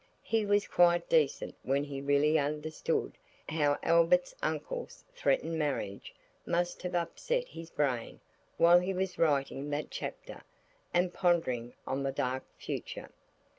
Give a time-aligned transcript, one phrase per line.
[0.23, 6.95] He was quite decent when he really understood how Albert's uncle's threatened marriage must have
[6.95, 8.19] upset his brain
[8.57, 10.41] while he was writing that chapter,
[10.91, 13.11] and pondering on the dark future.